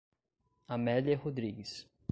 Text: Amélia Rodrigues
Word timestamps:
Amélia 0.67 1.15
Rodrigues 1.15 1.87